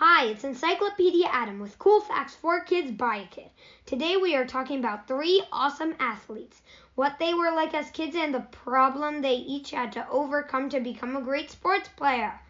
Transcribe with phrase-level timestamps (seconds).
[0.00, 3.50] Hi, it's Encyclopedia Adam with cool facts for kids by a kid.
[3.84, 6.62] Today we are talking about three awesome athletes,
[6.94, 10.78] what they were like as kids, and the problem they each had to overcome to
[10.78, 12.40] become a great sports player.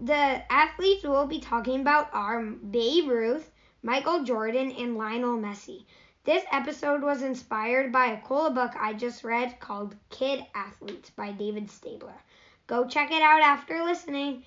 [0.00, 3.48] The athletes we'll be talking about are Babe Ruth,
[3.84, 5.84] Michael Jordan, and Lionel Messi.
[6.24, 11.30] This episode was inspired by a cool book I just read called Kid Athletes by
[11.30, 12.20] David Stabler.
[12.66, 14.42] Go check it out after listening.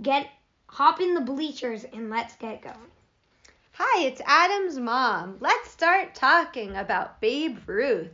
[0.00, 0.28] Get
[0.68, 2.76] hop in the bleachers and let's get going.
[3.72, 5.36] Hi, it's Adam's mom.
[5.40, 8.10] Let's start talking about Babe Ruth.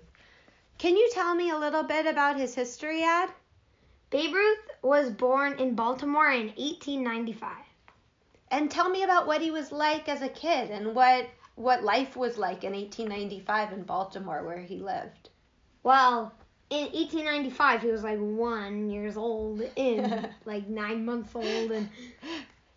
[0.79, 3.31] Can you tell me a little bit about his history, Ad?
[4.11, 7.51] Babe Ruth was born in Baltimore in 1895.
[8.51, 12.17] And tell me about what he was like as a kid and what what life
[12.17, 15.31] was like in 1895 in Baltimore where he lived.
[15.83, 16.33] Well,
[16.71, 21.89] in 1895 he was like one years old and like nine months old and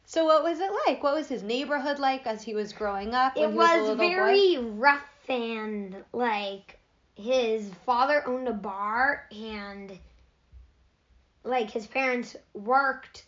[0.08, 3.38] so what was it like what was his neighborhood like as he was growing up
[3.38, 4.70] it was, was very boy?
[4.72, 6.80] rough and like
[7.16, 9.92] his father owned a bar and
[11.44, 13.26] like his parents worked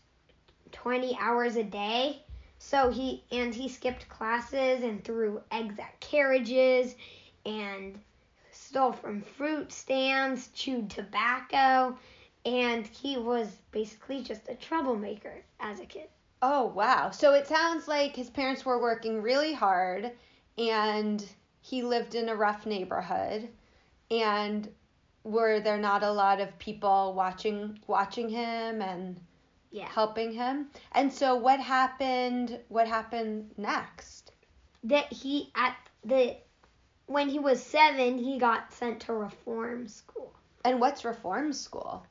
[0.72, 2.24] 20 hours a day
[2.60, 6.96] so he and he skipped classes and threw eggs at carriages
[7.46, 8.00] and
[8.52, 11.98] stole from fruit stands, chewed tobacco,
[12.46, 16.08] and he was basically just a troublemaker as a kid.
[16.42, 17.12] Oh, wow.
[17.12, 20.12] So it sounds like his parents were working really hard
[20.58, 21.26] and
[21.62, 23.50] he lived in a rough neighborhood
[24.10, 24.70] and
[25.24, 29.20] were there not a lot of people watching watching him and
[29.72, 29.88] yeah.
[29.88, 30.70] helping him?
[30.94, 34.32] And so what happened what happened next?
[34.86, 36.38] That he at the
[37.06, 40.34] when he was seven, he got sent to reform school.
[40.64, 42.06] And what's reform school?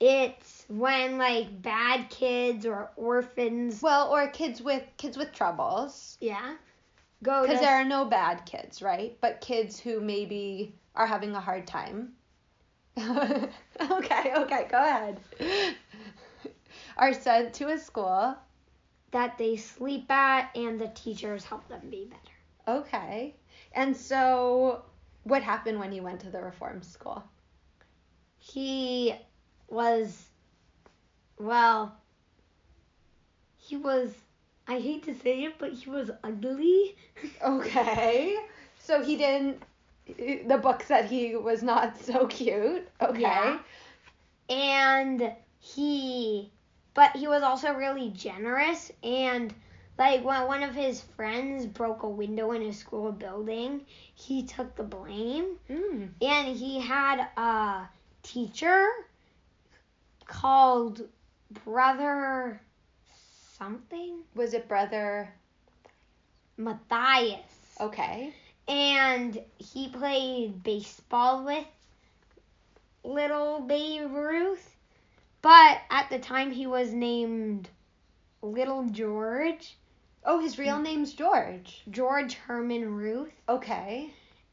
[0.00, 3.82] It's when like bad kids or orphans.
[3.82, 6.16] Well, or kids with kids with troubles.
[6.20, 6.56] Yeah.
[7.22, 7.42] Go.
[7.42, 9.16] Because there are no bad kids, right?
[9.20, 12.12] But kids who maybe are having a hard time.
[12.98, 15.20] okay, okay, go ahead.
[16.96, 18.34] are sent to a school
[19.10, 22.78] that they sleep at, and the teachers help them be better.
[22.80, 23.34] Okay.
[23.72, 24.82] And so,
[25.24, 27.22] what happened when he went to the reform school?
[28.38, 29.14] He
[29.70, 30.26] was,
[31.38, 31.94] well,
[33.56, 34.12] he was,
[34.66, 36.96] I hate to say it, but he was ugly.
[37.44, 38.36] Okay.
[38.78, 39.62] So he didn't,
[40.06, 42.88] the book said he was not so cute.
[43.00, 43.20] Okay.
[43.20, 43.58] Yeah.
[44.48, 46.50] And he,
[46.94, 49.54] but he was also really generous and
[50.00, 53.82] like when one of his friends broke a window in a school building,
[54.14, 55.58] he took the blame.
[55.68, 56.08] Mm.
[56.22, 57.86] And he had a
[58.22, 58.86] teacher
[60.30, 61.02] called
[61.64, 62.60] Brother
[63.58, 64.20] something.
[64.34, 65.34] Was it Brother
[66.56, 67.40] Matthias?
[67.80, 68.32] Okay.
[68.68, 71.66] And he played baseball with
[73.02, 74.76] little Babe Ruth.
[75.42, 77.68] But at the time he was named
[78.40, 79.76] Little George.
[80.24, 80.84] Oh, his real mm.
[80.84, 81.82] name's George.
[81.90, 83.32] George Herman Ruth.
[83.48, 84.10] Okay.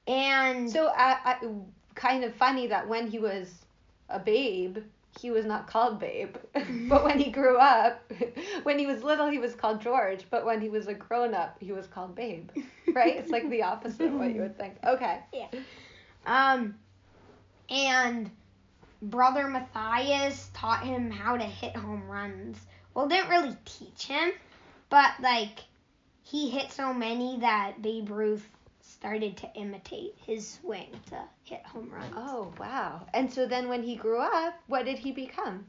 [0.08, 1.38] And so, I, I,
[1.94, 3.54] kind of funny that when he was
[4.10, 4.78] a babe,
[5.18, 6.36] he was not called Babe.
[6.88, 8.12] but when he grew up,
[8.64, 10.26] when he was little, he was called George.
[10.30, 12.50] But when he was a grown up, he was called Babe.
[12.94, 13.18] Right?
[13.18, 14.76] it's like the opposite of what you would think.
[14.88, 15.20] Okay.
[15.34, 15.48] Yeah.
[16.26, 16.76] Um,
[17.70, 18.30] and
[19.02, 22.58] brother Matthias taught him how to hit home runs.
[22.94, 24.32] Well, didn't really teach him,
[24.90, 25.60] but like
[26.24, 28.48] he hit so many that Babe Ruth
[29.00, 32.14] started to imitate his swing to hit home runs.
[32.16, 33.02] Oh, wow.
[33.14, 35.66] And so then when he grew up, what did he become?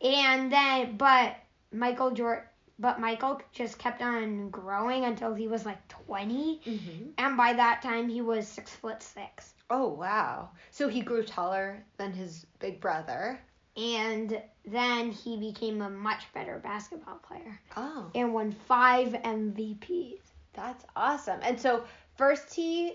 [0.00, 1.36] And then, but
[1.72, 2.44] Michael Jordan,
[2.78, 6.60] but Michael just kept on growing until he was like 20.
[6.64, 7.10] Mm-hmm.
[7.18, 9.54] And by that time, he was six foot six.
[9.70, 10.50] Oh wow.
[10.70, 13.38] So he grew taller than his big brother.
[13.76, 18.10] And then he became a much better basketball player Oh.
[18.14, 20.20] and won five MVPs.
[20.52, 21.38] That's awesome.
[21.42, 21.84] And so
[22.16, 22.94] first he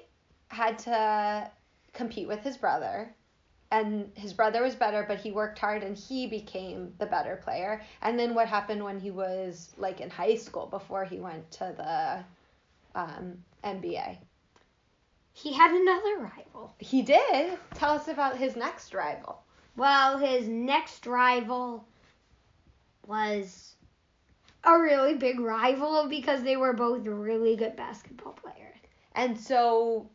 [0.49, 1.49] had to
[1.93, 3.13] compete with his brother.
[3.71, 7.81] And his brother was better, but he worked hard and he became the better player.
[8.03, 11.73] And then what happened when he was like in high school before he went to
[11.75, 14.17] the um, NBA?
[15.33, 16.75] He had another rival.
[16.77, 17.57] He did.
[17.73, 19.43] Tell us about his next rival.
[19.75, 21.85] Well, his next rival
[23.07, 23.75] was
[24.63, 28.77] a really big rival because they were both really good basketball players.
[29.15, 30.09] And so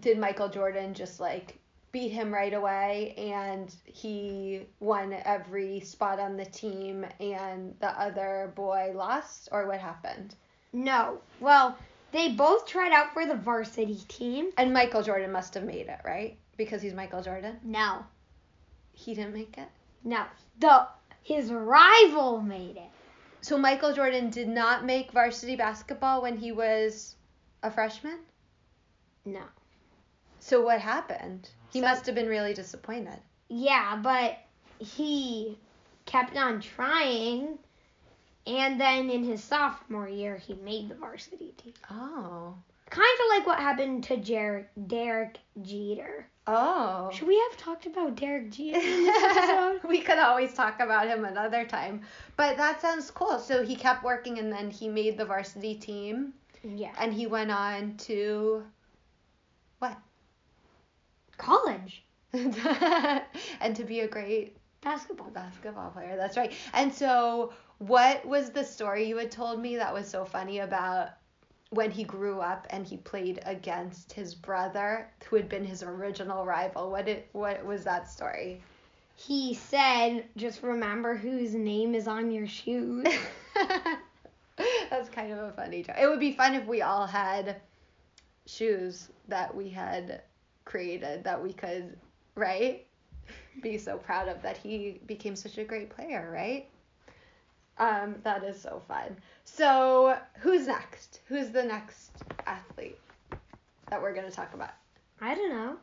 [0.00, 1.58] did Michael Jordan just like
[1.92, 8.52] beat him right away and he won every spot on the team and the other
[8.54, 10.34] boy lost or what happened?
[10.72, 11.78] No, well,
[12.12, 14.50] they both tried out for the varsity team.
[14.56, 16.36] And Michael Jordan must have made it, right?
[16.56, 17.58] Because he's Michael Jordan.
[17.62, 18.04] No,
[18.92, 19.68] He didn't make it.
[20.04, 20.24] no,
[20.58, 20.86] the
[21.22, 22.90] his rival made it.
[23.42, 27.14] So Michael Jordan did not make varsity basketball when he was
[27.62, 28.18] a freshman?
[29.24, 29.42] No.
[30.40, 31.50] So what happened?
[31.70, 33.18] He So- must have been really disappointed.
[33.48, 34.38] Yeah, but
[34.78, 35.58] he
[36.06, 37.58] kept on trying,
[38.48, 41.74] and then in his sophomore year, he made the varsity team.
[41.90, 42.54] Oh.
[42.88, 46.26] Kind of like what happened to Jer- Derek Jeter.
[46.46, 47.10] Oh.
[47.12, 49.80] Should we have talked about Derek Jeter in this episode?
[49.88, 52.00] we could always talk about him another time.
[52.36, 53.38] But that sounds cool.
[53.38, 56.92] So he kept working and then he made the varsity team yeah.
[56.98, 58.62] and he went on to
[59.78, 59.98] what?
[61.36, 62.02] College
[62.32, 65.30] and to be a great basketball.
[65.30, 66.16] basketball player.
[66.16, 66.52] That's right.
[66.72, 71.10] And so what was the story you had told me that was so funny about
[71.70, 76.44] when he grew up and he played against his brother who had been his original
[76.44, 76.90] rival?
[76.90, 78.62] What it what was that story?
[79.14, 83.06] He said, "Just remember whose name is on your shoes."
[84.90, 85.96] That's kind of a funny joke.
[86.00, 87.60] It would be fun if we all had
[88.46, 90.22] shoes that we had
[90.64, 91.96] created that we could,
[92.34, 92.87] right?
[93.62, 96.68] Be so proud of that he became such a great player, right?
[97.78, 99.16] Um, that is so fun.
[99.44, 101.20] So, who's next?
[101.26, 102.10] Who's the next
[102.46, 102.98] athlete
[103.88, 104.70] that we're going to talk about?
[105.20, 105.76] I don't know.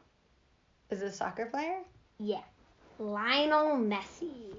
[0.90, 1.80] Is it a soccer player?
[2.20, 2.42] Yeah.
[3.00, 4.56] Lionel Messi.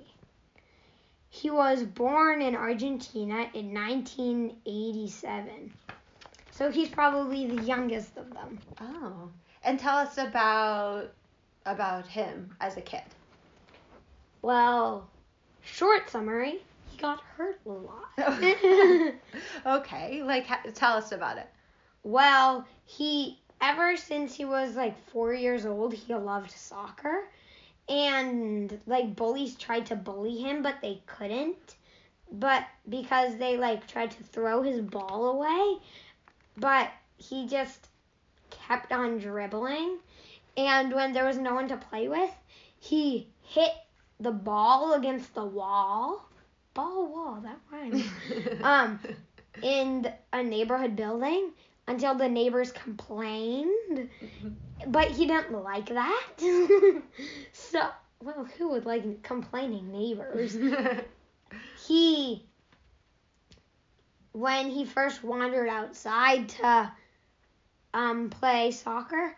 [1.29, 5.73] He was born in Argentina in 1987.
[6.51, 8.59] So he's probably the youngest of them.
[8.81, 9.29] Oh.
[9.63, 11.13] And tell us about
[11.67, 13.03] about him as a kid.
[14.43, 15.09] Well,
[15.63, 18.11] short summary, he got hurt a lot.
[19.67, 21.49] okay, like ha- tell us about it.
[22.03, 27.29] well, he ever since he was like 4 years old, he loved soccer.
[27.89, 31.77] And like bullies tried to bully him, but they couldn't.
[32.33, 35.79] But because they like tried to throw his ball away,
[36.57, 37.89] but he just
[38.51, 39.99] kept on dribbling.
[40.57, 42.31] And when there was no one to play with,
[42.79, 43.73] he hit
[44.21, 46.29] the ball against the wall.
[46.75, 48.05] Ball wall, that rhymes.
[48.63, 48.99] um,
[49.63, 51.51] in a neighborhood building
[51.87, 54.09] until the neighbors complained.
[54.87, 56.27] But he didn't like that.
[57.53, 57.89] so,
[58.23, 60.57] well, who would like complaining neighbors?
[61.87, 62.45] he,
[64.33, 66.93] when he first wandered outside to
[67.95, 69.35] um, play soccer,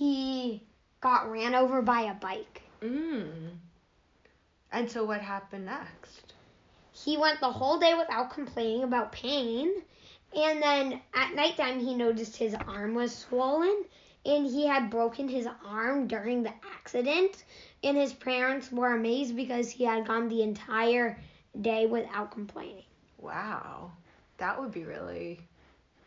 [0.00, 0.62] he
[1.02, 2.62] got ran over by a bike.
[2.82, 3.50] mm.
[4.72, 6.32] And so what happened next?
[6.92, 9.70] He went the whole day without complaining about pain.
[10.34, 13.84] And then at nighttime, he noticed his arm was swollen
[14.24, 17.44] and he had broken his arm during the accident.
[17.84, 21.18] And his parents were amazed because he had gone the entire
[21.60, 22.84] day without complaining.
[23.18, 23.92] Wow.
[24.38, 25.40] That would be really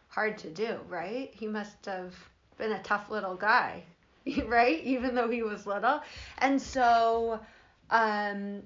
[0.08, 1.30] hard to do, right?
[1.36, 2.16] He must have
[2.58, 3.84] been a tough little guy,
[4.46, 4.84] right?
[4.84, 6.02] Even though he was little.
[6.38, 7.40] And so
[7.90, 8.64] um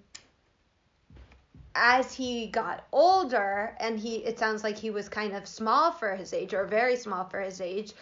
[1.79, 6.15] as he got older and he it sounds like he was kind of small for
[6.15, 7.93] his age or very small for his age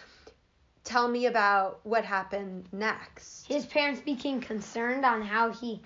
[0.82, 5.80] tell me about what happened next His parents became concerned on how he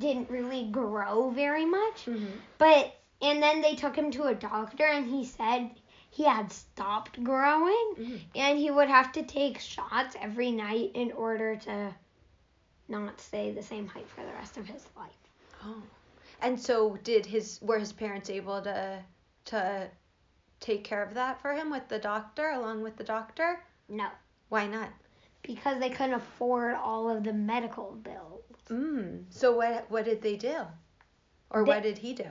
[0.00, 2.06] didn't really grow very much.
[2.06, 2.26] mm-hmm.
[2.58, 5.70] But and then they took him to a doctor and he said
[6.16, 8.20] he had stopped growing Mhm.
[8.34, 11.94] and he would have to take shots every night in order to
[12.88, 15.22] not stay the same height for the rest of his life.
[15.64, 15.82] oh
[16.40, 19.02] and so did his were his parents able to
[19.44, 19.90] to
[20.60, 24.08] take care of that for him with the doctor along with the doctor No,
[24.48, 24.90] why not
[25.42, 28.42] because they couldn't afford all of the medical bills.
[28.68, 29.24] mm.
[29.30, 30.56] so what what did they do
[31.50, 32.30] or They- what did he do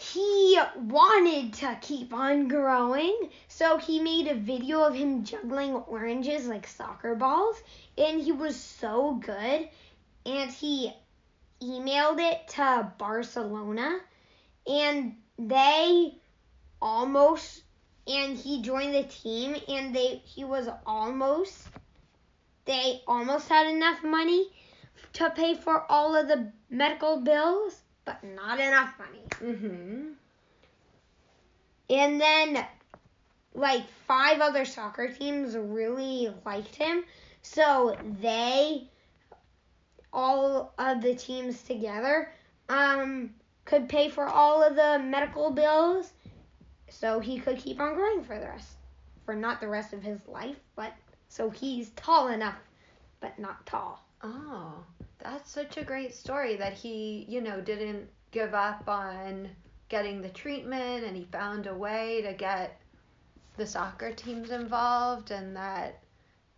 [0.00, 6.46] He wanted to keep on growing, so he made a video of him juggling oranges
[6.46, 7.62] like soccer balls,
[7.98, 9.68] and he was so good.
[10.24, 10.92] And he
[11.60, 14.00] emailed it to Barcelona,
[14.66, 16.14] and they
[16.80, 17.62] almost
[18.06, 21.68] and he joined the team and they he was almost
[22.64, 24.50] they almost had enough money
[25.12, 29.54] to pay for all of the medical bills, but not enough money.
[29.54, 30.12] mm-hmm
[31.88, 32.66] And then,
[33.54, 37.04] like, five other soccer teams really liked him.
[37.42, 38.88] So they,
[40.12, 42.32] all of the teams together,
[42.68, 43.30] um,
[43.64, 46.12] could pay for all of the medical bills
[46.88, 48.76] so he could keep on growing for the rest,
[49.24, 50.92] for not the rest of his life, but
[51.28, 52.58] so he's tall enough,
[53.20, 54.04] but not tall.
[54.22, 54.84] Oh,
[55.18, 59.50] that's such a great story that he, you know, didn't give up on
[59.88, 62.80] getting the treatment and he found a way to get
[63.56, 66.00] the soccer teams involved and that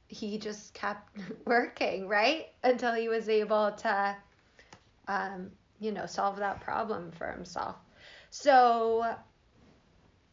[0.08, 1.16] he just kept
[1.46, 2.46] working, right?
[2.62, 4.16] Until he was able to,
[5.08, 5.50] um,
[5.80, 7.76] you know, solve that problem for himself.
[8.30, 9.16] So,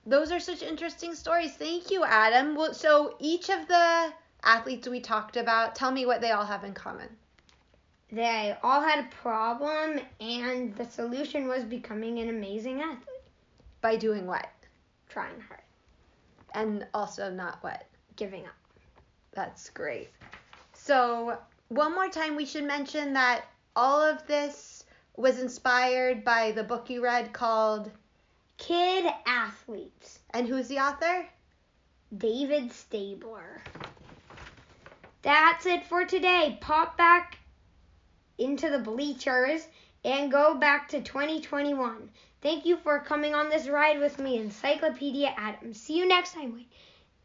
[0.05, 1.55] those are such interesting stories.
[1.55, 2.55] Thank you, Adam.
[2.55, 6.63] Well, so each of the athletes we talked about, tell me what they all have
[6.63, 7.09] in common.
[8.11, 13.21] They all had a problem, and the solution was becoming an amazing athlete,
[13.81, 14.47] By doing what?
[15.09, 15.61] trying hard,
[16.53, 17.85] And also not what?
[18.15, 18.53] giving up.
[19.33, 20.09] That's great.
[20.73, 26.63] So, one more time, we should mention that all of this was inspired by the
[26.63, 27.91] book you read called,
[28.57, 30.19] Kid athletes.
[30.31, 31.27] and who's the author?
[32.17, 33.61] David Stabler.
[35.21, 36.57] That's it for today.
[36.61, 37.39] Pop back
[38.37, 39.67] into the bleachers
[40.05, 42.09] and go back to 2021.
[42.41, 45.79] Thank you for coming on this ride with me, Encyclopedia Adams.
[45.79, 46.65] See you next time.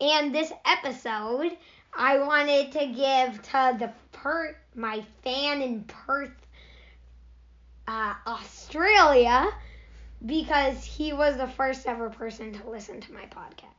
[0.01, 1.57] And this episode,
[1.97, 6.35] I wanted to give to the per my fan in Perth,
[7.87, 9.49] uh, Australia,
[10.27, 13.74] because he was the first ever person to listen to my podcast.